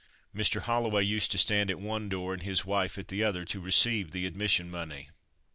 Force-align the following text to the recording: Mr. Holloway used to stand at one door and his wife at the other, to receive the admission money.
Mr. 0.35 0.61
Holloway 0.61 1.03
used 1.03 1.31
to 1.31 1.37
stand 1.37 1.69
at 1.69 1.77
one 1.79 2.09
door 2.09 2.33
and 2.33 2.41
his 2.41 2.65
wife 2.65 2.97
at 2.97 3.09
the 3.09 3.21
other, 3.23 3.45
to 3.45 3.59
receive 3.59 4.09
the 4.09 4.25
admission 4.25 4.71
money. 4.71 5.09